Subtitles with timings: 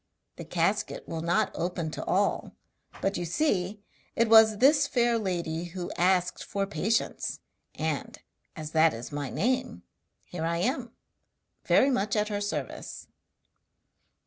[0.37, 2.53] The casket will not open to all,
[3.03, 3.83] but you see
[4.15, 7.39] it was this fair lady who asked for patience,
[7.75, 8.17] and,
[8.55, 9.83] as that is my name,
[10.25, 10.91] here I am,
[11.65, 13.05] very much at her service.'